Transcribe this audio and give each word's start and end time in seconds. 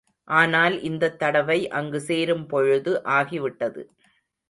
ஆனால் 0.27 0.75
இந்தத் 0.81 1.19
தடவை 1.19 1.59
அங்கு 1.71 1.99
சேரும்பொழுது 2.07 2.93
ஆகிவிட்டது. 3.11 3.83